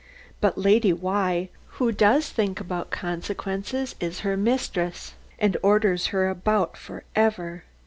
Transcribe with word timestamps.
But 0.39 0.57
Lady 0.57 0.91
Why, 0.91 1.49
who 1.77 1.91
does 1.91 2.29
think 2.31 2.59
about 2.59 2.89
consequences, 2.89 3.93
is 3.99 4.21
her 4.21 4.35
mistress, 4.35 5.13
and 5.37 5.55
orders 5.61 6.07
her 6.07 6.27
about 6.27 6.75
for 6.75 7.03
ever. 7.15 7.65